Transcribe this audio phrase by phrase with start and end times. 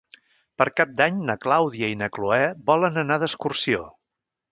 [0.59, 2.39] Per Cap d'Any na Clàudia i na Cloè
[2.71, 3.83] volen anar d'excursió.